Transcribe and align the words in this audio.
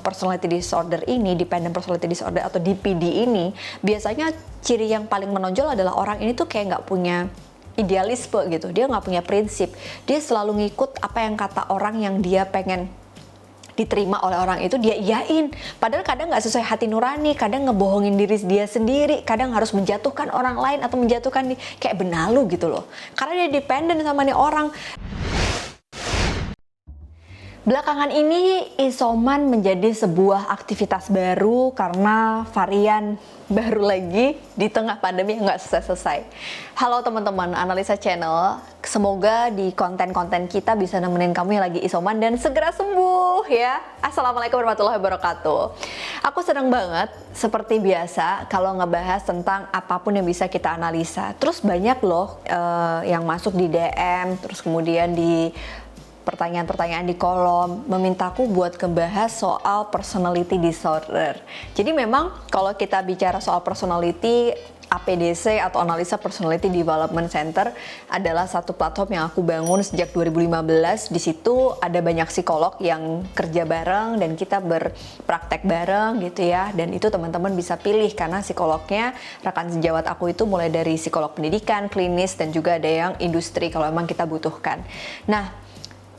personality 0.00 0.48
disorder 0.48 1.04
ini, 1.06 1.38
dependent 1.38 1.72
personality 1.72 2.10
disorder 2.10 2.42
atau 2.42 2.58
DPD 2.58 3.28
ini, 3.28 3.52
biasanya 3.84 4.32
ciri 4.60 4.88
yang 4.88 5.06
paling 5.06 5.30
menonjol 5.30 5.72
adalah 5.76 5.96
orang 5.96 6.20
ini 6.20 6.34
tuh 6.34 6.48
kayak 6.48 6.76
nggak 6.76 6.84
punya 6.88 7.28
idealisme 7.78 8.44
gitu. 8.50 8.72
Dia 8.74 8.88
nggak 8.90 9.04
punya 9.04 9.22
prinsip. 9.22 9.72
Dia 10.04 10.18
selalu 10.18 10.66
ngikut 10.66 11.00
apa 11.00 11.24
yang 11.24 11.38
kata 11.38 11.70
orang 11.72 12.00
yang 12.02 12.18
dia 12.20 12.44
pengen 12.48 12.90
diterima 13.80 14.20
oleh 14.20 14.36
orang 14.36 14.60
itu 14.60 14.76
dia 14.76 14.92
iyain 14.92 15.48
padahal 15.80 16.04
kadang 16.04 16.28
nggak 16.28 16.44
sesuai 16.44 16.60
hati 16.68 16.84
nurani 16.84 17.32
kadang 17.32 17.64
ngebohongin 17.64 18.12
diri 18.20 18.36
dia 18.44 18.68
sendiri 18.68 19.24
kadang 19.24 19.56
harus 19.56 19.72
menjatuhkan 19.72 20.28
orang 20.36 20.60
lain 20.60 20.84
atau 20.84 21.00
menjatuhkan 21.00 21.56
kayak 21.80 21.96
benalu 21.96 22.44
gitu 22.52 22.68
loh 22.68 22.84
karena 23.16 23.48
dia 23.48 23.62
dependen 23.62 24.04
sama 24.04 24.20
nih 24.28 24.36
orang 24.36 24.68
Belakangan 27.60 28.08
ini 28.08 28.72
isoman 28.80 29.52
menjadi 29.52 29.92
sebuah 29.92 30.48
aktivitas 30.48 31.12
baru 31.12 31.76
karena 31.76 32.48
varian 32.56 33.20
baru 33.52 33.84
lagi 33.84 34.40
di 34.56 34.72
tengah 34.72 34.96
pandemi 34.96 35.36
yang 35.36 35.44
nggak 35.44 35.60
selesai-selesai. 35.60 36.24
Halo 36.80 37.04
teman-teman, 37.04 37.52
analisa 37.52 38.00
channel. 38.00 38.64
Semoga 38.80 39.52
di 39.52 39.76
konten-konten 39.76 40.48
kita 40.48 40.72
bisa 40.72 41.04
nemenin 41.04 41.36
kamu 41.36 41.60
yang 41.60 41.64
lagi 41.68 41.84
isoman 41.84 42.16
dan 42.16 42.40
segera 42.40 42.72
sembuh 42.72 43.44
ya. 43.52 43.76
Assalamualaikum 44.00 44.56
warahmatullahi 44.56 44.96
wabarakatuh. 44.96 45.62
Aku 46.32 46.40
senang 46.40 46.72
banget 46.72 47.12
seperti 47.36 47.76
biasa 47.76 48.48
kalau 48.48 48.72
ngebahas 48.80 49.20
tentang 49.20 49.68
apa 49.68 50.00
pun 50.00 50.16
yang 50.16 50.24
bisa 50.24 50.48
kita 50.48 50.80
analisa. 50.80 51.36
Terus 51.36 51.60
banyak 51.60 52.00
loh 52.08 52.40
uh, 52.48 53.04
yang 53.04 53.20
masuk 53.28 53.52
di 53.52 53.68
DM, 53.68 54.40
terus 54.40 54.64
kemudian 54.64 55.12
di 55.12 55.52
pertanyaan-pertanyaan 56.30 57.10
di 57.10 57.18
kolom 57.18 57.82
memintaku 57.90 58.46
buat 58.46 58.78
ngebahas 58.78 59.34
soal 59.34 59.90
personality 59.90 60.62
disorder. 60.62 61.34
Jadi 61.74 61.90
memang 61.90 62.46
kalau 62.46 62.70
kita 62.78 63.02
bicara 63.02 63.42
soal 63.42 63.58
personality 63.66 64.54
APDC 64.90 65.62
atau 65.62 65.78
Analisa 65.86 66.18
Personality 66.18 66.66
Development 66.66 67.30
Center 67.30 67.70
adalah 68.10 68.50
satu 68.50 68.74
platform 68.74 69.14
yang 69.14 69.24
aku 69.30 69.40
bangun 69.40 69.86
sejak 69.86 70.10
2015. 70.10 71.14
Di 71.14 71.20
situ 71.22 71.70
ada 71.78 72.02
banyak 72.02 72.26
psikolog 72.26 72.74
yang 72.82 73.22
kerja 73.30 73.62
bareng 73.62 74.18
dan 74.18 74.34
kita 74.34 74.58
berpraktek 74.58 75.62
bareng 75.62 76.18
gitu 76.26 76.50
ya. 76.50 76.74
Dan 76.74 76.90
itu 76.90 77.06
teman-teman 77.06 77.54
bisa 77.54 77.78
pilih 77.78 78.10
karena 78.18 78.42
psikolognya 78.42 79.14
rekan 79.46 79.70
sejawat 79.70 80.10
aku 80.10 80.34
itu 80.34 80.42
mulai 80.44 80.68
dari 80.68 80.98
psikolog 80.98 81.30
pendidikan, 81.38 81.86
klinis 81.86 82.34
dan 82.34 82.50
juga 82.50 82.76
ada 82.76 82.90
yang 82.90 83.12
industri 83.22 83.70
kalau 83.70 83.86
memang 83.86 84.10
kita 84.10 84.26
butuhkan. 84.26 84.82
Nah, 85.30 85.69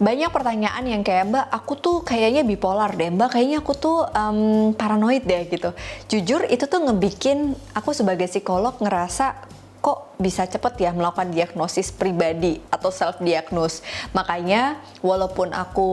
banyak 0.01 0.33
pertanyaan 0.33 0.81
yang 0.89 1.05
kayak 1.05 1.29
mbak 1.29 1.45
aku 1.53 1.77
tuh 1.77 1.97
kayaknya 2.01 2.41
bipolar 2.41 2.89
deh. 2.97 3.13
Mbak 3.13 3.37
kayaknya 3.37 3.57
aku 3.61 3.73
tuh 3.77 4.01
um, 4.09 4.73
paranoid 4.73 5.21
deh 5.21 5.45
gitu. 5.45 5.69
Jujur 6.09 6.41
itu 6.49 6.65
tuh 6.65 6.81
ngebikin 6.81 7.53
aku 7.77 7.93
sebagai 7.93 8.25
psikolog 8.25 8.73
ngerasa 8.81 9.37
kok 9.81 10.17
bisa 10.17 10.45
cepet 10.45 10.77
ya 10.77 10.91
melakukan 10.93 11.29
diagnosis 11.33 11.89
pribadi 11.89 12.61
atau 12.69 12.93
self 12.93 13.17
diagnose 13.17 13.81
makanya 14.13 14.77
walaupun 15.01 15.49
aku 15.49 15.89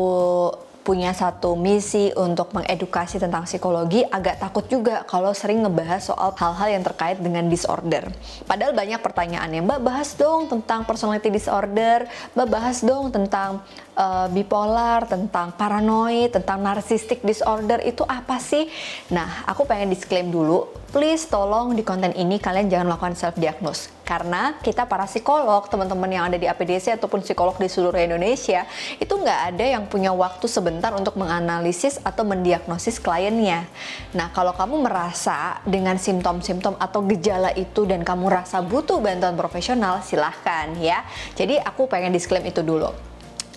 punya 0.89 1.12
satu 1.12 1.53
misi 1.53 2.09
untuk 2.17 2.56
mengedukasi 2.56 3.20
tentang 3.20 3.45
psikologi 3.45 4.09
agak 4.09 4.41
takut 4.41 4.65
juga 4.72 5.05
kalau 5.05 5.37
sering 5.37 5.61
ngebahas 5.61 6.00
soal 6.00 6.33
hal-hal 6.33 6.81
yang 6.81 6.81
terkait 6.81 7.20
dengan 7.20 7.45
disorder. 7.45 8.09
Padahal 8.48 8.72
banyak 8.72 8.97
pertanyaannya, 8.97 9.69
Mbak 9.69 9.81
bahas 9.84 10.17
dong 10.17 10.48
tentang 10.48 10.89
personality 10.89 11.28
disorder, 11.28 12.09
Mbak 12.33 12.48
bahas 12.48 12.81
dong 12.81 13.12
tentang 13.12 13.61
uh, 13.99 14.31
bipolar, 14.31 15.11
tentang 15.11 15.51
paranoid, 15.59 16.31
tentang 16.31 16.63
narcissistic 16.63 17.27
disorder 17.27 17.83
itu 17.83 18.07
apa 18.07 18.39
sih? 18.39 18.71
Nah, 19.11 19.43
aku 19.51 19.67
pengen 19.67 19.91
disclaim 19.91 20.31
dulu, 20.31 20.71
please 20.95 21.27
tolong 21.27 21.75
di 21.75 21.83
konten 21.83 22.15
ini 22.15 22.39
kalian 22.39 22.71
jangan 22.71 22.95
melakukan 22.95 23.19
self 23.19 23.35
diagnose 23.35 23.99
karena 24.09 24.57
kita 24.65 24.89
para 24.89 25.05
psikolog, 25.05 25.69
teman-teman 25.69 26.09
yang 26.09 26.25
ada 26.33 26.41
di 26.41 26.49
APDC 26.49 26.97
ataupun 26.97 27.21
psikolog 27.21 27.61
di 27.61 27.69
seluruh 27.69 28.00
Indonesia 28.00 28.65
itu 28.97 29.12
nggak 29.12 29.53
ada 29.53 29.65
yang 29.77 29.84
punya 29.84 30.17
waktu 30.17 30.49
sebentar 30.49 30.97
untuk 30.97 31.21
menganalisis 31.21 32.01
atau 32.01 32.25
mendiagnosis 32.25 32.97
kliennya. 33.05 33.69
Nah, 34.17 34.33
kalau 34.33 34.56
kamu 34.56 34.81
merasa 34.81 35.61
dengan 35.69 36.01
simptom-simptom 36.01 36.81
atau 36.81 37.05
gejala 37.05 37.53
itu 37.53 37.84
dan 37.84 38.01
kamu 38.01 38.33
rasa 38.33 38.65
butuh 38.65 38.97
bantuan 38.97 39.37
profesional, 39.37 40.01
silahkan 40.01 40.72
ya. 40.81 41.05
Jadi 41.37 41.61
aku 41.61 41.84
pengen 41.84 42.17
disclaim 42.17 42.49
itu 42.49 42.65
dulu. 42.65 43.08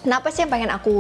Kenapa 0.02 0.34
sih 0.34 0.42
yang 0.42 0.50
pengen 0.50 0.74
aku 0.74 0.98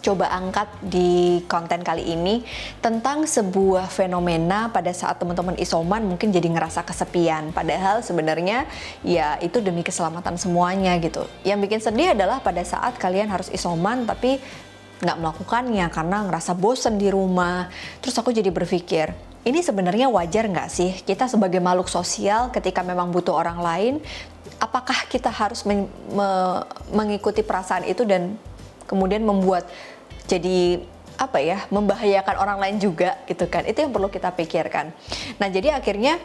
coba 0.00 0.32
angkat 0.32 0.64
di 0.80 1.44
konten 1.44 1.84
kali 1.84 2.16
ini 2.16 2.40
tentang 2.80 3.28
sebuah 3.28 3.92
fenomena 3.92 4.72
pada 4.72 4.88
saat 4.96 5.20
teman-teman 5.20 5.52
isoman 5.60 6.00
mungkin 6.00 6.32
jadi 6.32 6.48
ngerasa 6.48 6.80
kesepian 6.80 7.52
padahal 7.52 8.00
sebenarnya 8.00 8.64
ya 9.04 9.36
itu 9.44 9.60
demi 9.60 9.84
keselamatan 9.84 10.40
semuanya 10.40 10.96
gitu. 10.96 11.28
Yang 11.44 11.58
bikin 11.68 11.80
sedih 11.84 12.08
adalah 12.16 12.40
pada 12.40 12.64
saat 12.64 12.96
kalian 12.96 13.28
harus 13.28 13.52
isoman 13.52 14.08
tapi 14.08 14.40
nggak 15.02 15.18
melakukannya 15.18 15.86
karena 15.90 16.24
ngerasa 16.30 16.54
bosen 16.54 16.96
di 16.96 17.10
rumah. 17.10 17.66
Terus 17.98 18.14
aku 18.14 18.30
jadi 18.30 18.48
berpikir, 18.54 19.10
ini 19.42 19.58
sebenarnya 19.60 20.06
wajar 20.06 20.46
nggak 20.46 20.68
sih 20.70 20.90
kita 21.02 21.26
sebagai 21.26 21.58
makhluk 21.58 21.90
sosial 21.90 22.54
ketika 22.54 22.86
memang 22.86 23.10
butuh 23.10 23.34
orang 23.34 23.58
lain 23.58 23.94
apakah 24.62 24.94
kita 25.10 25.30
harus 25.30 25.66
men, 25.66 25.90
me, 26.14 26.62
mengikuti 26.94 27.42
perasaan 27.42 27.82
itu 27.86 28.06
dan 28.06 28.38
kemudian 28.86 29.26
membuat 29.26 29.66
jadi 30.30 30.78
apa 31.18 31.38
ya 31.42 31.66
membahayakan 31.68 32.36
orang 32.38 32.58
lain 32.58 32.76
juga 32.78 33.18
gitu 33.26 33.46
kan 33.50 33.66
itu 33.66 33.82
yang 33.82 33.90
perlu 33.90 34.08
kita 34.08 34.30
pikirkan 34.30 34.94
nah 35.42 35.50
jadi 35.50 35.74
akhirnya 35.74 36.22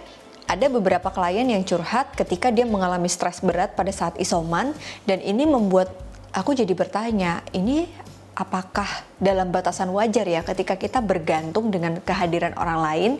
ada 0.48 0.72
beberapa 0.72 1.12
klien 1.12 1.44
yang 1.44 1.66
curhat 1.68 2.16
ketika 2.16 2.54
dia 2.54 2.64
mengalami 2.64 3.12
stres 3.12 3.44
berat 3.44 3.76
pada 3.76 3.92
saat 3.92 4.16
isoman 4.16 4.72
dan 5.04 5.20
ini 5.20 5.44
membuat 5.44 5.92
aku 6.32 6.56
jadi 6.56 6.72
bertanya 6.72 7.44
ini 7.52 7.90
apakah 8.38 8.86
dalam 9.18 9.50
batasan 9.50 9.90
wajar 9.90 10.30
ya 10.30 10.46
ketika 10.46 10.78
kita 10.78 11.02
bergantung 11.02 11.74
dengan 11.74 11.98
kehadiran 11.98 12.54
orang 12.54 12.80
lain 12.86 13.12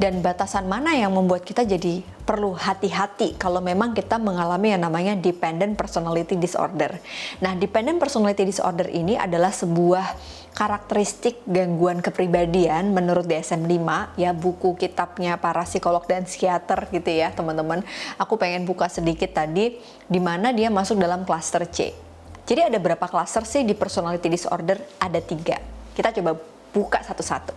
dan 0.00 0.24
batasan 0.24 0.64
mana 0.64 0.96
yang 0.96 1.12
membuat 1.12 1.44
kita 1.44 1.68
jadi 1.68 2.00
perlu 2.24 2.56
hati-hati 2.56 3.36
kalau 3.36 3.60
memang 3.60 3.92
kita 3.92 4.16
mengalami 4.16 4.72
yang 4.72 4.80
namanya 4.80 5.20
dependent 5.20 5.76
personality 5.76 6.40
disorder. 6.40 6.96
Nah, 7.44 7.52
dependent 7.60 8.00
personality 8.00 8.48
disorder 8.48 8.88
ini 8.88 9.20
adalah 9.20 9.52
sebuah 9.52 10.16
karakteristik 10.56 11.44
gangguan 11.44 12.00
kepribadian 12.00 12.96
menurut 12.96 13.28
DSM-5 13.28 14.16
ya 14.16 14.32
buku 14.32 14.80
kitabnya 14.80 15.36
para 15.36 15.68
psikolog 15.68 16.08
dan 16.08 16.24
psikiater 16.24 16.88
gitu 16.88 17.12
ya 17.12 17.36
teman-teman. 17.36 17.84
Aku 18.16 18.40
pengen 18.40 18.64
buka 18.64 18.88
sedikit 18.88 19.28
tadi 19.36 19.76
di 20.08 20.20
mana 20.24 20.56
dia 20.56 20.72
masuk 20.72 20.96
dalam 20.96 21.28
klaster 21.28 21.68
C 21.68 22.03
jadi 22.44 22.68
ada 22.68 22.76
berapa 22.76 23.08
cluster 23.08 23.48
sih 23.48 23.64
di 23.64 23.72
personality 23.72 24.28
disorder? 24.28 24.76
Ada 25.00 25.20
tiga. 25.24 25.56
Kita 25.96 26.12
coba 26.12 26.36
buka 26.76 27.00
satu-satu. 27.00 27.56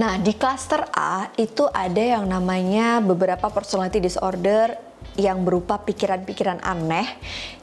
Nah, 0.00 0.16
di 0.16 0.32
cluster 0.32 0.88
A 0.92 1.28
itu 1.36 1.68
ada 1.68 2.00
yang 2.00 2.24
namanya 2.24 3.04
beberapa 3.04 3.52
personality 3.52 4.00
disorder 4.00 4.76
yang 5.16 5.46
berupa 5.48 5.80
pikiran-pikiran 5.80 6.60
aneh 6.60 7.08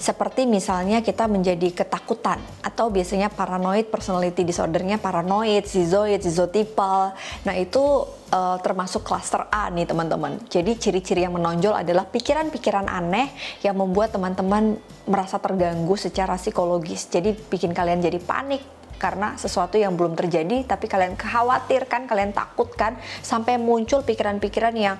seperti 0.02 0.50
misalnya 0.50 1.06
kita 1.06 1.30
menjadi 1.30 1.86
ketakutan 1.86 2.42
atau 2.66 2.90
biasanya 2.90 3.30
paranoid 3.30 3.94
personality 3.94 4.42
disordernya 4.42 4.98
paranoid, 4.98 5.70
schizoid, 5.70 6.26
schizotipal. 6.26 7.14
Nah, 7.46 7.56
itu 7.56 8.10
uh, 8.34 8.58
termasuk 8.60 9.06
klaster 9.06 9.46
A 9.54 9.70
nih 9.70 9.86
teman-teman. 9.86 10.42
Jadi 10.50 10.82
ciri-ciri 10.82 11.22
yang 11.22 11.38
menonjol 11.38 11.78
adalah 11.78 12.10
pikiran-pikiran 12.10 12.90
aneh 12.90 13.30
yang 13.62 13.78
membuat 13.78 14.18
teman-teman 14.18 14.82
merasa 15.06 15.38
terganggu 15.38 15.94
secara 15.94 16.42
psikologis. 16.42 17.06
Jadi 17.06 17.38
bikin 17.38 17.76
kalian 17.76 18.02
jadi 18.02 18.18
panik, 18.18 18.66
karena 18.98 19.36
sesuatu 19.36 19.76
yang 19.78 19.94
belum 20.00 20.16
terjadi 20.18 20.64
tapi 20.64 20.90
kalian 20.90 21.20
khawatirkan, 21.20 22.10
kalian 22.10 22.32
takutkan 22.32 22.98
sampai 23.22 23.62
muncul 23.62 24.02
pikiran-pikiran 24.02 24.74
yang 24.74 24.98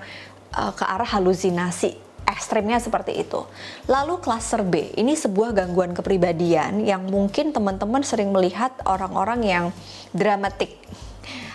uh, 0.54 0.70
ke 0.76 0.84
arah 0.86 1.08
halusinasi 1.08 2.03
ekstrimnya 2.24 2.80
seperti 2.80 3.20
itu. 3.20 3.44
Lalu 3.86 4.20
cluster 4.20 4.64
B, 4.64 4.92
ini 4.96 5.14
sebuah 5.14 5.52
gangguan 5.52 5.92
kepribadian 5.92 6.82
yang 6.82 7.06
mungkin 7.06 7.52
teman-teman 7.52 8.02
sering 8.02 8.32
melihat 8.32 8.72
orang-orang 8.88 9.40
yang 9.44 9.64
dramatik. 10.10 10.80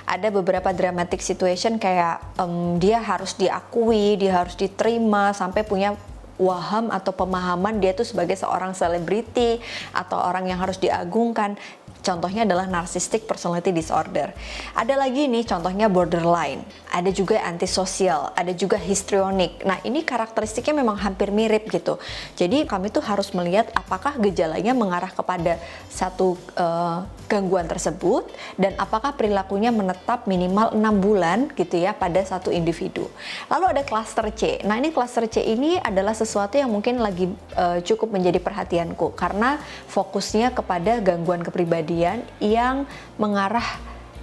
Ada 0.10 0.34
beberapa 0.34 0.74
dramatic 0.74 1.22
situation 1.22 1.78
kayak 1.78 2.42
um, 2.42 2.82
dia 2.82 2.98
harus 2.98 3.38
diakui, 3.38 4.18
dia 4.18 4.42
harus 4.42 4.58
diterima, 4.58 5.38
sampai 5.38 5.62
punya 5.62 5.94
waham 6.40 6.88
atau 6.90 7.12
pemahaman 7.12 7.84
dia 7.84 7.92
tuh 7.92 8.08
sebagai 8.08 8.34
seorang 8.40 8.72
selebriti 8.72 9.60
atau 9.92 10.18
orang 10.18 10.48
yang 10.48 10.58
harus 10.58 10.80
diagungkan 10.80 11.60
Contohnya 12.00 12.48
adalah 12.48 12.64
narcissistic 12.66 13.28
personality 13.28 13.76
disorder. 13.76 14.32
Ada 14.72 14.96
lagi 14.96 15.28
nih 15.28 15.44
contohnya 15.44 15.92
borderline. 15.92 16.64
Ada 16.90 17.12
juga 17.12 17.44
antisosial, 17.44 18.32
ada 18.34 18.56
juga 18.56 18.80
histrionic. 18.80 19.62
Nah, 19.68 19.78
ini 19.84 20.02
karakteristiknya 20.02 20.80
memang 20.80 20.98
hampir 20.98 21.30
mirip 21.30 21.68
gitu. 21.70 22.00
Jadi 22.40 22.64
kami 22.66 22.90
tuh 22.90 23.04
harus 23.04 23.30
melihat 23.36 23.70
apakah 23.76 24.16
gejalanya 24.18 24.72
mengarah 24.72 25.12
kepada 25.12 25.60
satu 25.92 26.40
uh, 26.56 27.04
gangguan 27.30 27.70
tersebut 27.70 28.26
dan 28.58 28.74
apakah 28.80 29.14
perilakunya 29.14 29.70
menetap 29.70 30.26
minimal 30.26 30.74
enam 30.74 30.98
bulan 30.98 31.52
gitu 31.54 31.78
ya 31.78 31.94
pada 31.94 32.24
satu 32.26 32.50
individu. 32.50 33.06
Lalu 33.52 33.66
ada 33.78 33.82
cluster 33.86 34.26
C. 34.34 34.64
Nah, 34.66 34.80
ini 34.80 34.90
cluster 34.90 35.28
C 35.30 35.44
ini 35.46 35.78
adalah 35.78 36.18
sesuatu 36.18 36.58
yang 36.58 36.72
mungkin 36.72 37.04
lagi 37.04 37.30
uh, 37.54 37.84
cukup 37.84 38.10
menjadi 38.10 38.42
perhatianku 38.42 39.14
karena 39.14 39.62
fokusnya 39.92 40.56
kepada 40.58 41.04
gangguan 41.04 41.46
kepribadian 41.46 41.79
kepribadian 41.80 42.28
yang 42.44 42.84
mengarah 43.16 43.64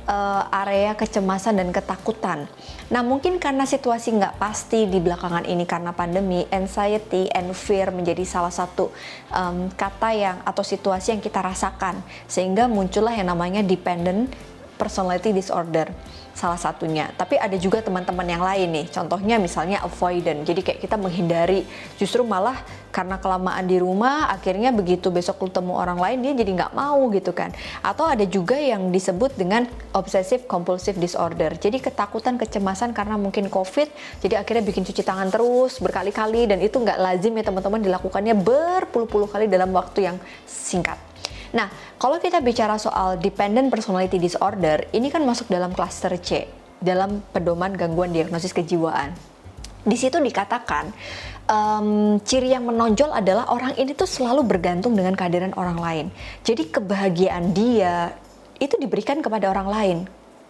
uh, 0.05 0.45
area 0.53 0.93
kecemasan 0.93 1.57
dan 1.57 1.73
ketakutan. 1.73 2.45
Nah 2.93 3.01
mungkin 3.01 3.41
karena 3.41 3.65
situasi 3.65 4.13
nggak 4.21 4.37
pasti 4.37 4.85
di 4.85 5.01
belakangan 5.01 5.49
ini 5.49 5.65
karena 5.65 5.97
pandemi, 5.97 6.45
anxiety 6.53 7.33
and 7.33 7.57
fear 7.57 7.89
menjadi 7.89 8.23
salah 8.29 8.53
satu 8.53 8.93
um, 9.33 9.73
kata 9.73 10.11
yang 10.13 10.37
atau 10.45 10.61
situasi 10.63 11.17
yang 11.17 11.23
kita 11.25 11.41
rasakan 11.41 12.05
sehingga 12.29 12.69
muncullah 12.69 13.17
yang 13.17 13.33
namanya 13.33 13.65
dependent 13.65 14.31
personality 14.77 15.33
disorder 15.33 15.91
salah 16.37 16.61
satunya. 16.61 17.09
Tapi 17.17 17.41
ada 17.41 17.57
juga 17.57 17.81
teman-teman 17.81 18.29
yang 18.29 18.45
lain 18.45 18.69
nih. 18.69 18.87
Contohnya 18.93 19.41
misalnya 19.41 19.81
avoidant. 19.81 20.45
Jadi 20.45 20.61
kayak 20.61 20.81
kita 20.85 21.01
menghindari 21.01 21.65
justru 21.97 22.21
malah 22.29 22.61
karena 22.93 23.17
kelamaan 23.21 23.65
di 23.65 23.77
rumah 23.77 24.33
akhirnya 24.33 24.73
begitu 24.73 25.13
besok 25.13 25.49
ketemu 25.49 25.77
orang 25.77 26.01
lain 26.01 26.25
dia 26.25 26.33
jadi 26.37 26.51
nggak 26.53 26.73
mau 26.77 27.09
gitu 27.09 27.33
kan. 27.33 27.57
Atau 27.81 28.05
ada 28.05 28.25
juga 28.29 28.61
yang 28.61 28.93
disebut 28.93 29.33
dengan 29.37 29.65
obsessive 29.97 30.45
compulsive 30.45 31.01
disorder. 31.01 31.57
Jadi 31.57 31.81
ketakutan, 31.81 32.37
kecemasan 32.37 32.93
karena 32.93 33.17
mungkin 33.17 33.49
COVID, 33.49 33.89
jadi 34.21 34.45
akhirnya 34.45 34.65
bikin 34.65 34.85
cuci 34.85 35.01
tangan 35.01 35.33
terus 35.33 35.81
berkali-kali 35.81 36.53
dan 36.53 36.61
itu 36.61 36.77
nggak 36.77 37.01
lazim 37.01 37.33
ya 37.33 37.45
teman-teman 37.49 37.81
dilakukannya 37.81 38.37
berpuluh-puluh 38.37 39.29
kali 39.33 39.49
dalam 39.49 39.73
waktu 39.73 40.13
yang 40.13 40.17
singkat. 40.45 41.01
Nah, 41.55 41.71
kalau 42.01 42.19
kita 42.19 42.43
bicara 42.43 42.81
soal 42.81 43.21
dependent 43.21 43.71
personality 43.71 44.19
disorder, 44.19 44.89
ini 44.91 45.13
kan 45.13 45.23
masuk 45.23 45.47
dalam 45.53 45.71
cluster 45.71 46.15
C, 46.19 46.51
dalam 46.83 47.23
pedoman 47.31 47.75
gangguan 47.75 48.11
diagnosis 48.11 48.51
kejiwaan. 48.57 49.15
Di 49.87 49.95
situ 49.95 50.19
dikatakan 50.19 50.91
um, 51.47 52.19
ciri 52.27 52.51
yang 52.51 52.67
menonjol 52.67 53.15
adalah 53.15 53.47
orang 53.55 53.79
ini 53.79 53.95
tuh 53.95 54.11
selalu 54.11 54.43
bergantung 54.43 54.99
dengan 54.99 55.15
kehadiran 55.15 55.55
orang 55.55 55.79
lain. 55.79 56.07
Jadi 56.43 56.75
kebahagiaan 56.75 57.55
dia 57.55 58.11
itu 58.59 58.75
diberikan 58.83 59.23
kepada 59.23 59.47
orang 59.47 59.69
lain. 59.71 59.99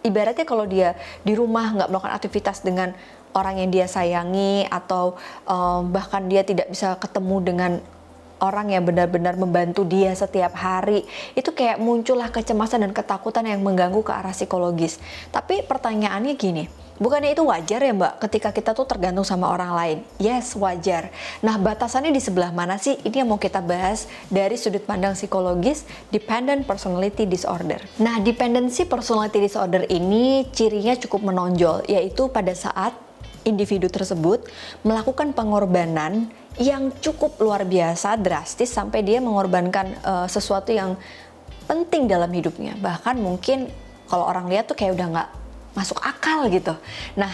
Ibaratnya 0.01 0.49
kalau 0.49 0.65
dia 0.65 0.97
di 1.21 1.37
rumah 1.37 1.75
nggak 1.75 1.89
melakukan 1.93 2.15
aktivitas 2.17 2.65
dengan 2.65 2.97
orang 3.37 3.61
yang 3.61 3.69
dia 3.69 3.85
sayangi 3.85 4.65
atau 4.73 5.21
um, 5.45 5.93
bahkan 5.93 6.25
dia 6.25 6.41
tidak 6.41 6.73
bisa 6.73 6.97
ketemu 6.97 7.37
dengan 7.45 7.73
orang 8.41 8.73
yang 8.73 8.85
benar-benar 8.85 9.37
membantu 9.37 9.87
dia 9.87 10.13
setiap 10.13 10.53
hari 10.57 11.05
itu 11.37 11.51
kayak 11.53 11.81
muncullah 11.81 12.29
kecemasan 12.33 12.85
dan 12.85 12.93
ketakutan 12.93 13.49
yang 13.49 13.61
mengganggu 13.63 14.03
ke 14.05 14.13
arah 14.13 14.35
psikologis 14.35 15.01
tapi 15.33 15.65
pertanyaannya 15.65 16.35
gini 16.37 16.67
Bukannya 16.97 17.37
itu 17.37 17.45
wajar 17.45 17.85
ya 17.85 17.93
mbak 17.93 18.25
ketika 18.25 18.57
kita 18.57 18.73
tuh 18.73 18.89
tergantung 18.89 19.25
sama 19.25 19.53
orang 19.53 19.77
lain? 19.77 19.99
Yes, 20.17 20.57
wajar. 20.57 21.13
Nah 21.45 21.61
batasannya 21.61 22.09
di 22.09 22.25
sebelah 22.25 22.49
mana 22.57 22.81
sih? 22.81 22.97
Ini 23.05 23.21
yang 23.21 23.29
mau 23.29 23.37
kita 23.37 23.61
bahas 23.61 24.09
dari 24.33 24.57
sudut 24.57 24.81
pandang 24.81 25.13
psikologis 25.13 25.85
Dependent 26.09 26.65
Personality 26.65 27.29
Disorder. 27.29 27.85
Nah 28.01 28.17
Dependency 28.25 28.89
Personality 28.89 29.45
Disorder 29.45 29.85
ini 29.93 30.49
cirinya 30.57 30.97
cukup 30.97 31.29
menonjol 31.29 31.85
yaitu 31.85 32.33
pada 32.33 32.57
saat 32.57 32.97
individu 33.45 33.93
tersebut 33.93 34.49
melakukan 34.81 35.37
pengorbanan 35.37 36.33
yang 36.57 36.89
cukup 37.05 37.37
luar 37.37 37.69
biasa 37.69 38.17
drastis 38.17 38.73
sampai 38.73 39.05
dia 39.05 39.21
mengorbankan 39.21 39.93
uh, 40.01 40.27
sesuatu 40.29 40.73
yang 40.73 40.97
penting 41.69 42.09
dalam 42.09 42.33
hidupnya. 42.33 42.79
Bahkan 42.81 43.21
mungkin 43.21 43.69
kalau 44.09 44.25
orang 44.25 44.49
lihat 44.49 44.71
tuh 44.71 44.77
kayak 44.79 44.97
udah 44.97 45.07
nggak 45.13 45.31
masuk 45.77 46.01
akal 46.01 46.49
gitu. 46.49 46.73
Nah 47.21 47.29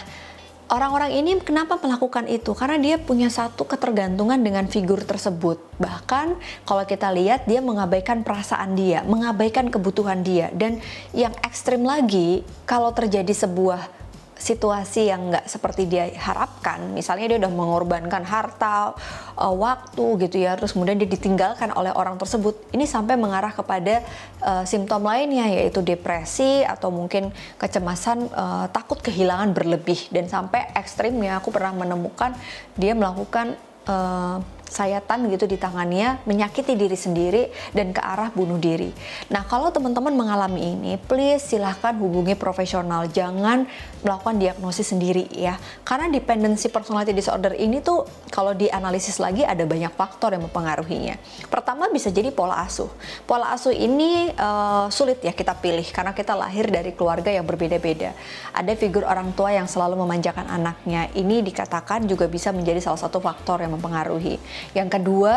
orang-orang 0.73 1.15
ini 1.15 1.39
kenapa 1.39 1.79
melakukan 1.79 2.27
itu? 2.27 2.51
Karena 2.57 2.81
dia 2.83 2.97
punya 2.99 3.31
satu 3.31 3.63
ketergantungan 3.63 4.43
dengan 4.43 4.67
figur 4.67 5.05
tersebut. 5.07 5.63
Bahkan 5.79 6.35
kalau 6.67 6.83
kita 6.83 7.15
lihat 7.15 7.47
dia 7.47 7.63
mengabaikan 7.63 8.27
perasaan 8.27 8.75
dia 8.75 9.07
mengabaikan 9.07 9.71
kebutuhan 9.71 10.27
dia. 10.27 10.51
Dan 10.51 10.83
yang 11.15 11.37
ekstrim 11.47 11.87
lagi 11.87 12.43
kalau 12.67 12.91
terjadi 12.91 13.31
sebuah 13.31 14.02
situasi 14.43 15.07
yang 15.07 15.31
nggak 15.31 15.47
seperti 15.47 15.87
dia 15.87 16.11
harapkan, 16.19 16.91
misalnya 16.91 17.31
dia 17.31 17.39
udah 17.47 17.53
mengorbankan 17.55 18.27
harta, 18.27 18.99
uh, 19.39 19.55
waktu 19.55 20.27
gitu 20.27 20.43
ya, 20.43 20.59
terus 20.59 20.75
kemudian 20.75 20.99
dia 20.99 21.07
ditinggalkan 21.07 21.71
oleh 21.79 21.95
orang 21.95 22.19
tersebut, 22.19 22.59
ini 22.75 22.83
sampai 22.83 23.15
mengarah 23.15 23.55
kepada 23.55 24.03
uh, 24.43 24.67
simptom 24.67 25.07
lainnya 25.07 25.47
yaitu 25.47 25.79
depresi 25.79 26.67
atau 26.67 26.91
mungkin 26.91 27.31
kecemasan, 27.63 28.27
uh, 28.35 28.67
takut 28.75 28.99
kehilangan 28.99 29.55
berlebih. 29.55 30.11
Dan 30.11 30.27
sampai 30.27 30.75
ekstrimnya 30.75 31.39
aku 31.39 31.55
pernah 31.55 31.71
menemukan 31.71 32.35
dia 32.75 32.99
melakukan 32.99 33.55
uh, 33.87 34.43
sayatan 34.73 35.29
gitu 35.29 35.45
di 35.45 35.61
tangannya, 35.61 36.25
menyakiti 36.25 36.73
diri 36.73 36.97
sendiri 36.97 37.43
dan 37.77 37.93
ke 37.93 38.01
arah 38.01 38.33
bunuh 38.33 38.57
diri. 38.57 38.89
Nah, 39.29 39.45
kalau 39.45 39.69
teman-teman 39.69 40.17
mengalami 40.17 40.73
ini, 40.73 40.93
please 40.97 41.45
silahkan 41.45 41.93
hubungi 42.01 42.33
profesional, 42.33 43.05
jangan 43.13 43.69
melakukan 44.03 44.41
diagnosis 44.41 44.91
sendiri 44.91 45.29
ya. 45.31 45.61
Karena 45.87 46.11
dependency 46.11 46.73
personality 46.73 47.15
disorder 47.15 47.55
ini 47.55 47.79
tuh 47.85 48.03
kalau 48.33 48.57
dianalisis 48.57 49.23
lagi 49.23 49.47
ada 49.47 49.63
banyak 49.63 49.95
faktor 49.95 50.35
yang 50.35 50.49
mempengaruhinya. 50.49 51.21
Pertama 51.47 51.87
bisa 51.93 52.11
jadi 52.11 52.35
pola 52.35 52.65
asuh. 52.67 52.91
Pola 53.29 53.55
asuh 53.55 53.71
ini 53.71 54.33
uh, 54.35 54.91
sulit 54.91 55.23
ya 55.23 55.31
kita 55.31 55.55
pilih 55.61 55.87
karena 55.95 56.11
kita 56.17 56.35
lahir 56.35 56.67
dari 56.69 56.97
keluarga 56.97 57.31
yang 57.31 57.47
berbeda-beda. 57.47 58.17
Ada 58.57 58.75
figur 58.75 59.07
orang 59.07 59.31
tua 59.37 59.55
yang 59.55 59.71
selalu 59.71 60.03
memanjakan 60.03 60.51
anaknya. 60.51 61.07
Ini 61.15 61.45
dikatakan 61.47 62.05
juga 62.11 62.27
bisa 62.27 62.51
menjadi 62.51 62.83
salah 62.83 62.99
satu 62.99 63.23
faktor 63.23 63.63
yang 63.63 63.79
mempengaruhi. 63.79 64.41
Yang 64.73 64.89
kedua, 64.99 65.35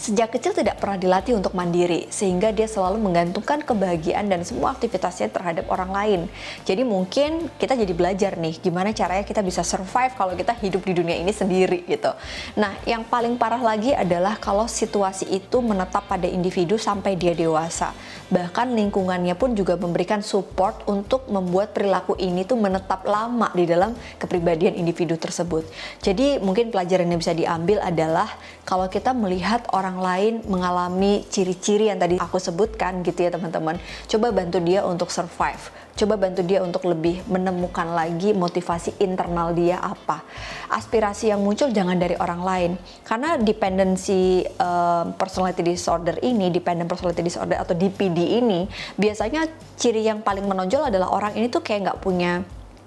sejak 0.00 0.32
kecil 0.32 0.56
tidak 0.56 0.80
pernah 0.80 0.96
dilatih 0.96 1.36
untuk 1.36 1.52
mandiri 1.52 2.08
sehingga 2.08 2.56
dia 2.56 2.64
selalu 2.64 2.96
menggantungkan 3.04 3.60
kebahagiaan 3.60 4.32
dan 4.32 4.40
semua 4.48 4.72
aktivitasnya 4.72 5.28
terhadap 5.28 5.68
orang 5.68 5.92
lain. 5.92 6.20
Jadi 6.64 6.88
mungkin 6.88 7.52
kita 7.60 7.76
jadi 7.76 7.92
belajar 7.92 8.32
nih 8.40 8.56
gimana 8.64 8.96
caranya 8.96 9.28
kita 9.28 9.44
bisa 9.44 9.60
survive 9.60 10.16
kalau 10.16 10.32
kita 10.32 10.56
hidup 10.56 10.88
di 10.88 10.96
dunia 10.96 11.20
ini 11.20 11.36
sendiri 11.36 11.84
gitu. 11.84 12.16
Nah, 12.56 12.80
yang 12.88 13.04
paling 13.04 13.36
parah 13.36 13.60
lagi 13.60 13.92
adalah 13.92 14.40
kalau 14.40 14.64
situasi 14.64 15.28
itu 15.28 15.60
menetap 15.60 16.08
pada 16.08 16.24
individu 16.24 16.80
sampai 16.80 17.20
dia 17.20 17.36
dewasa. 17.36 17.92
Bahkan 18.30 18.78
lingkungannya 18.78 19.34
pun 19.34 19.58
juga 19.58 19.74
memberikan 19.74 20.22
support 20.22 20.86
untuk 20.86 21.26
membuat 21.26 21.74
perilaku 21.74 22.14
ini 22.14 22.46
tuh 22.46 22.54
menetap 22.54 23.02
lama 23.02 23.50
di 23.50 23.66
dalam 23.66 23.90
kepribadian 24.22 24.78
individu 24.78 25.18
tersebut. 25.18 25.66
Jadi 25.98 26.38
mungkin 26.38 26.70
pelajaran 26.70 27.10
yang 27.10 27.18
bisa 27.18 27.34
diambil 27.34 27.82
adalah 27.82 28.30
kalau 28.62 28.86
kita 28.86 29.10
melihat 29.10 29.66
orang 29.74 29.98
lain 29.98 30.34
mengalami 30.46 31.26
ciri-ciri 31.26 31.90
yang 31.90 31.98
tadi 31.98 32.22
aku 32.22 32.38
sebutkan 32.38 33.02
gitu 33.02 33.26
ya 33.26 33.34
teman-teman. 33.34 33.82
Coba 34.06 34.30
bantu 34.30 34.62
dia 34.62 34.86
untuk 34.86 35.10
survive. 35.10 35.89
Coba 36.00 36.16
bantu 36.16 36.40
dia 36.40 36.64
untuk 36.64 36.88
lebih 36.88 37.20
menemukan 37.28 37.84
lagi 37.92 38.32
motivasi 38.32 38.96
internal 39.04 39.52
dia 39.52 39.76
apa. 39.84 40.24
Aspirasi 40.72 41.28
yang 41.28 41.44
muncul 41.44 41.68
jangan 41.68 42.00
dari 42.00 42.16
orang 42.16 42.40
lain. 42.40 42.70
Karena 43.04 43.36
dependency 43.36 44.40
uh, 44.56 45.12
personality 45.20 45.60
disorder 45.60 46.16
ini, 46.24 46.48
dependent 46.48 46.88
personality 46.88 47.20
disorder 47.20 47.60
atau 47.60 47.76
DPD 47.76 48.40
ini, 48.40 48.64
biasanya 48.96 49.44
ciri 49.76 50.00
yang 50.00 50.24
paling 50.24 50.48
menonjol 50.48 50.88
adalah 50.88 51.12
orang 51.12 51.36
ini 51.36 51.52
tuh 51.52 51.60
kayak 51.60 51.92
nggak 51.92 52.00
punya 52.00 52.40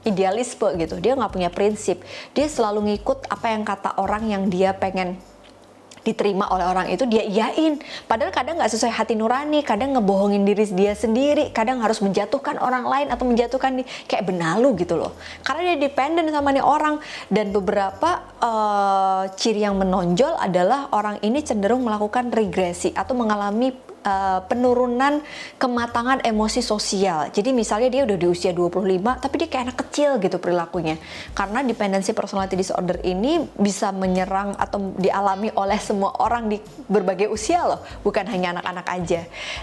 idealisme 0.04 0.68
gitu 0.76 1.00
dia 1.00 1.16
nggak 1.16 1.32
punya 1.32 1.48
prinsip 1.48 2.04
dia 2.36 2.48
selalu 2.52 2.92
ngikut 2.92 3.24
apa 3.32 3.56
yang 3.56 3.64
kata 3.64 3.96
orang 3.96 4.28
yang 4.28 4.44
dia 4.52 4.76
pengen 4.76 5.16
diterima 6.04 6.52
oleh 6.52 6.68
orang 6.68 6.88
itu 6.92 7.08
dia 7.08 7.24
iyain. 7.24 7.80
Padahal 8.06 8.30
kadang 8.36 8.60
nggak 8.60 8.72
sesuai 8.72 8.92
hati 8.92 9.16
nurani 9.16 9.64
kadang 9.64 9.96
ngebohongin 9.96 10.44
diri 10.44 10.68
dia 10.70 10.94
sendiri 10.94 11.50
kadang 11.56 11.80
harus 11.80 12.04
menjatuhkan 12.04 12.60
orang 12.60 12.84
lain 12.84 13.08
atau 13.10 13.24
menjatuhkan 13.24 13.80
di, 13.80 13.84
kayak 14.08 14.28
benalu 14.28 14.84
gitu 14.84 15.00
loh. 15.00 15.16
Karena 15.42 15.74
dia 15.74 15.88
dependen 15.88 16.28
sama 16.30 16.52
nih 16.52 16.64
orang. 16.64 16.96
Dan 17.32 17.56
beberapa 17.56 18.22
uh, 18.44 19.24
ciri 19.40 19.64
yang 19.64 19.80
menonjol 19.80 20.36
adalah 20.38 20.92
orang 20.92 21.24
ini 21.24 21.40
cenderung 21.42 21.88
melakukan 21.88 22.30
regresi 22.30 22.92
atau 22.92 23.16
mengalami 23.16 23.93
uh, 24.04 24.40
penurunan 24.46 25.24
kematangan 25.58 26.22
emosi 26.22 26.62
sosial. 26.62 27.32
Jadi 27.32 27.56
misalnya 27.56 27.90
dia 27.90 28.02
udah 28.06 28.18
di 28.20 28.28
usia 28.30 28.52
25 28.52 29.24
tapi 29.24 29.34
dia 29.42 29.48
kayak 29.50 29.64
anak 29.72 29.78
kecil 29.88 30.20
gitu 30.20 30.38
perilakunya. 30.38 31.00
Karena 31.34 31.64
dependency 31.64 32.12
personality 32.14 32.60
disorder 32.60 33.00
ini 33.02 33.42
bisa 33.58 33.90
menyerang 33.96 34.54
atau 34.60 34.94
dialami 35.00 35.50
oleh 35.56 35.80
semua 35.80 36.14
orang 36.22 36.52
di 36.52 36.58
berbagai 36.88 37.32
usia 37.32 37.66
loh, 37.66 37.82
bukan 38.06 38.28
hanya 38.30 38.60
anak-anak 38.60 38.88
aja. 38.92 39.22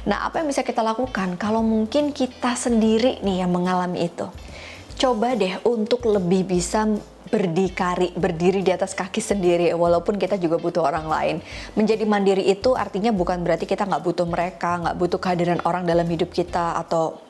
Nah, 0.08 0.26
apa 0.26 0.42
yang 0.42 0.48
bisa 0.48 0.64
kita 0.66 0.80
lakukan 0.80 1.36
kalau 1.36 1.60
mungkin 1.60 2.10
kita 2.10 2.56
sendiri 2.56 3.20
nih 3.22 3.46
yang 3.46 3.52
mengalami 3.52 4.08
itu? 4.08 4.26
Coba 5.00 5.32
deh 5.32 5.56
untuk 5.64 6.04
lebih 6.04 6.44
bisa 6.44 6.84
berdikari, 7.30 8.10
berdiri 8.12 8.60
di 8.60 8.74
atas 8.74 8.92
kaki 8.92 9.22
sendiri, 9.22 9.70
walaupun 9.72 10.18
kita 10.18 10.34
juga 10.36 10.58
butuh 10.58 10.82
orang 10.82 11.06
lain. 11.06 11.36
Menjadi 11.78 12.02
mandiri 12.02 12.44
itu 12.50 12.74
artinya 12.74 13.14
bukan 13.14 13.46
berarti 13.46 13.64
kita 13.70 13.86
nggak 13.86 14.02
butuh 14.02 14.26
mereka, 14.26 14.82
nggak 14.82 14.96
butuh 14.98 15.18
kehadiran 15.22 15.62
orang 15.62 15.86
dalam 15.86 16.04
hidup 16.10 16.34
kita 16.34 16.74
atau 16.82 17.22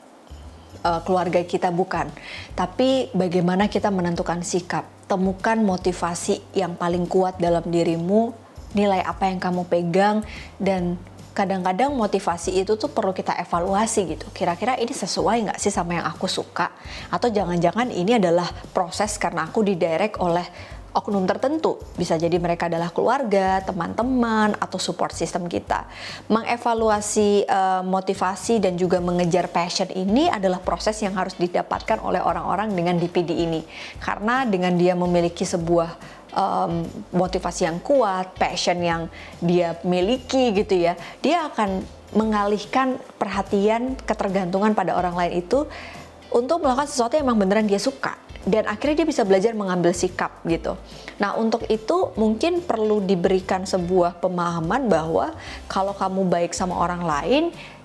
uh, 0.81 1.01
keluarga 1.05 1.45
kita 1.45 1.69
bukan. 1.69 2.09
Tapi 2.57 3.13
bagaimana 3.13 3.69
kita 3.69 3.93
menentukan 3.93 4.41
sikap, 4.41 4.89
temukan 5.05 5.61
motivasi 5.61 6.41
yang 6.57 6.73
paling 6.73 7.05
kuat 7.05 7.37
dalam 7.37 7.63
dirimu, 7.69 8.33
nilai 8.73 9.03
apa 9.03 9.27
yang 9.29 9.39
kamu 9.39 9.67
pegang 9.67 10.25
dan 10.57 10.97
kadang-kadang 11.31 11.95
motivasi 11.95 12.59
itu 12.59 12.75
tuh 12.75 12.91
perlu 12.91 13.15
kita 13.15 13.35
evaluasi 13.39 14.17
gitu. 14.17 14.27
Kira-kira 14.35 14.75
ini 14.75 14.91
sesuai 14.91 15.51
nggak 15.51 15.59
sih 15.59 15.71
sama 15.71 15.99
yang 15.99 16.05
aku 16.07 16.27
suka? 16.27 16.71
Atau 17.07 17.31
jangan-jangan 17.31 17.87
ini 17.91 18.19
adalah 18.19 18.47
proses 18.75 19.15
karena 19.15 19.47
aku 19.47 19.63
didirect 19.63 20.19
oleh 20.19 20.43
oknum 20.91 21.23
tertentu. 21.23 21.79
Bisa 21.95 22.19
jadi 22.19 22.35
mereka 22.35 22.67
adalah 22.67 22.91
keluarga, 22.91 23.63
teman-teman, 23.63 24.59
atau 24.59 24.75
support 24.75 25.15
system 25.15 25.47
kita. 25.47 25.87
Mengevaluasi 26.27 27.47
uh, 27.47 27.83
motivasi 27.83 28.59
dan 28.59 28.75
juga 28.75 28.99
mengejar 28.99 29.47
passion 29.47 29.87
ini 29.91 30.27
adalah 30.27 30.59
proses 30.59 30.99
yang 30.99 31.15
harus 31.15 31.35
didapatkan 31.39 31.99
oleh 32.03 32.19
orang-orang 32.19 32.75
dengan 32.75 32.99
DPD 32.99 33.31
ini. 33.31 33.61
Karena 34.03 34.43
dengan 34.43 34.75
dia 34.75 34.93
memiliki 34.93 35.47
sebuah 35.47 36.20
um, 36.35 36.83
motivasi 37.15 37.67
yang 37.67 37.77
kuat, 37.83 38.35
passion 38.35 38.79
yang 38.81 39.07
dia 39.39 39.77
miliki 39.83 40.51
gitu 40.55 40.75
ya, 40.75 40.97
dia 41.23 41.47
akan 41.47 41.83
mengalihkan 42.11 42.99
perhatian 43.15 43.95
ketergantungan 44.03 44.75
pada 44.75 44.99
orang 44.99 45.15
lain 45.15 45.43
itu 45.43 45.63
untuk 46.31 46.63
melakukan 46.63 46.87
sesuatu 46.87 47.15
yang 47.15 47.27
memang 47.27 47.47
beneran 47.47 47.67
dia 47.67 47.79
suka 47.79 48.19
dan 48.45 48.65
akhirnya 48.65 49.03
dia 49.03 49.07
bisa 49.07 49.21
belajar 49.21 49.53
mengambil 49.53 49.93
sikap 49.93 50.41
gitu. 50.49 50.73
Nah, 51.21 51.37
untuk 51.37 51.65
itu 51.69 52.09
mungkin 52.17 52.65
perlu 52.65 53.01
diberikan 53.05 53.65
sebuah 53.69 54.17
pemahaman 54.17 54.89
bahwa 54.89 55.37
kalau 55.69 55.93
kamu 55.93 56.25
baik 56.25 56.51
sama 56.57 56.73
orang 56.73 57.05
lain, 57.05 57.43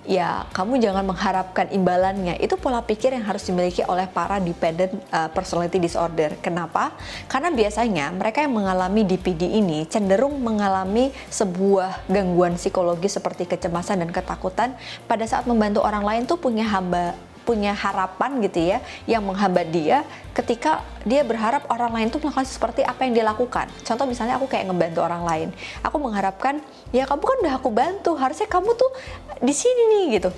ya 0.09 0.47
kamu 0.55 0.81
jangan 0.81 1.05
mengharapkan 1.05 1.69
imbalannya. 1.69 2.39
Itu 2.41 2.57
pola 2.57 2.81
pikir 2.81 3.13
yang 3.13 3.27
harus 3.27 3.45
dimiliki 3.45 3.85
oleh 3.85 4.09
para 4.09 4.41
dependent 4.41 4.97
uh, 5.13 5.29
personality 5.29 5.77
disorder. 5.83 6.39
Kenapa? 6.41 6.95
Karena 7.29 7.53
biasanya 7.53 8.15
mereka 8.15 8.41
yang 8.41 8.55
mengalami 8.57 9.05
DPD 9.05 9.61
ini 9.61 9.85
cenderung 9.91 10.41
mengalami 10.41 11.13
sebuah 11.29 12.09
gangguan 12.09 12.57
psikologi 12.57 13.11
seperti 13.11 13.45
kecemasan 13.45 14.01
dan 14.07 14.11
ketakutan 14.15 14.73
pada 15.05 15.27
saat 15.29 15.45
membantu 15.45 15.85
orang 15.85 16.07
lain 16.07 16.23
tuh 16.25 16.39
punya 16.39 16.65
hamba 16.65 17.19
punya 17.47 17.71
harapan 17.73 18.43
gitu 18.43 18.75
ya 18.75 18.79
yang 19.07 19.23
menghambat 19.23 19.71
dia 19.71 20.03
ketika 20.35 20.83
dia 21.07 21.23
berharap 21.23 21.65
orang 21.71 21.95
lain 21.95 22.09
tuh 22.11 22.19
melakukan 22.19 22.45
seperti 22.45 22.83
apa 22.83 23.07
yang 23.07 23.15
dia 23.15 23.25
lakukan. 23.25 23.71
Contoh 23.87 24.05
misalnya 24.05 24.37
aku 24.37 24.51
kayak 24.51 24.67
ngebantu 24.67 25.01
orang 25.07 25.23
lain. 25.23 25.49
Aku 25.87 26.03
mengharapkan 26.03 26.59
ya 26.91 27.07
kamu 27.07 27.23
kan 27.23 27.37
udah 27.47 27.55
aku 27.57 27.71
bantu, 27.71 28.19
harusnya 28.19 28.51
kamu 28.51 28.75
tuh 28.75 28.91
di 29.39 29.55
sini 29.55 29.83
nih 29.95 30.07
gitu. 30.19 30.31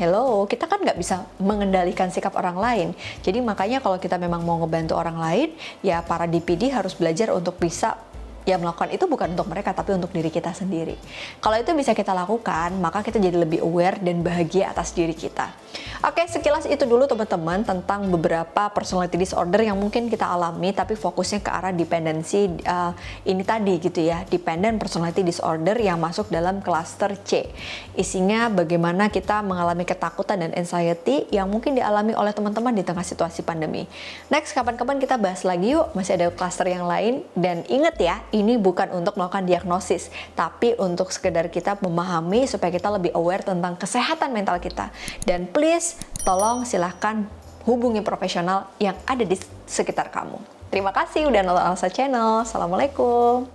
Hello, 0.00 0.48
kita 0.48 0.64
kan 0.64 0.80
nggak 0.80 0.96
bisa 0.96 1.28
mengendalikan 1.36 2.08
sikap 2.08 2.32
orang 2.32 2.56
lain. 2.56 2.88
Jadi 3.20 3.44
makanya 3.44 3.84
kalau 3.84 4.00
kita 4.00 4.16
memang 4.16 4.40
mau 4.44 4.56
ngebantu 4.60 4.96
orang 4.96 5.20
lain, 5.20 5.48
ya 5.84 6.00
para 6.00 6.24
DPD 6.24 6.72
harus 6.72 6.96
belajar 6.96 7.28
untuk 7.36 7.60
bisa 7.60 8.00
ya 8.48 8.56
melakukan 8.56 8.88
itu 8.90 9.04
bukan 9.04 9.36
untuk 9.36 9.52
mereka 9.52 9.76
tapi 9.76 9.92
untuk 9.92 10.08
diri 10.10 10.32
kita 10.32 10.56
sendiri. 10.56 10.96
Kalau 11.38 11.56
itu 11.60 11.70
bisa 11.76 11.92
kita 11.92 12.16
lakukan, 12.16 12.72
maka 12.80 13.04
kita 13.04 13.20
jadi 13.20 13.36
lebih 13.44 13.60
aware 13.60 14.00
dan 14.00 14.24
bahagia 14.24 14.72
atas 14.72 14.96
diri 14.96 15.12
kita. 15.12 15.52
Oke, 16.00 16.24
sekilas 16.24 16.64
itu 16.64 16.88
dulu 16.88 17.04
teman-teman 17.04 17.60
tentang 17.60 18.08
beberapa 18.08 18.72
personality 18.72 19.20
disorder 19.20 19.68
yang 19.68 19.76
mungkin 19.76 20.08
kita 20.08 20.24
alami 20.24 20.72
tapi 20.72 20.96
fokusnya 20.96 21.44
ke 21.44 21.52
arah 21.52 21.76
dependensi 21.76 22.48
uh, 22.64 22.96
ini 23.28 23.44
tadi 23.44 23.76
gitu 23.76 24.08
ya, 24.08 24.24
dependent 24.24 24.80
personality 24.80 25.20
disorder 25.20 25.76
yang 25.76 26.00
masuk 26.00 26.32
dalam 26.32 26.64
cluster 26.64 27.12
C. 27.20 27.52
Isinya 28.00 28.48
bagaimana 28.48 29.12
kita 29.12 29.44
mengalami 29.44 29.84
ketakutan 29.84 30.40
dan 30.40 30.56
anxiety 30.56 31.28
yang 31.28 31.52
mungkin 31.52 31.76
dialami 31.76 32.16
oleh 32.16 32.32
teman-teman 32.32 32.72
di 32.72 32.80
tengah 32.80 33.04
situasi 33.04 33.44
pandemi. 33.44 33.84
Next, 34.32 34.56
kapan-kapan 34.56 35.04
kita 35.04 35.20
bahas 35.20 35.44
lagi 35.44 35.76
yuk, 35.76 35.92
masih 35.92 36.16
ada 36.16 36.32
cluster 36.32 36.64
yang 36.64 36.88
lain 36.88 37.28
dan 37.36 37.60
inget 37.68 38.00
ya, 38.00 38.24
ini 38.32 38.56
bukan 38.56 38.88
untuk 38.96 39.20
melakukan 39.20 39.44
diagnosis, 39.44 40.08
tapi 40.32 40.72
untuk 40.80 41.12
sekedar 41.12 41.52
kita 41.52 41.76
memahami 41.84 42.48
supaya 42.48 42.72
kita 42.72 42.88
lebih 42.88 43.12
aware 43.12 43.44
tentang 43.44 43.76
kesehatan 43.76 44.32
mental 44.32 44.56
kita. 44.56 44.88
Dan 45.28 45.44
please, 45.44 45.89
tolong 46.26 46.66
silahkan 46.68 47.24
hubungi 47.64 48.00
profesional 48.00 48.72
yang 48.80 48.96
ada 49.06 49.24
di 49.24 49.36
sekitar 49.64 50.10
kamu. 50.10 50.38
Terima 50.70 50.94
kasih 50.94 51.26
udah 51.26 51.40
nonton 51.42 51.64
Alsa 51.66 51.90
Channel. 51.90 52.46
Assalamualaikum. 52.46 53.50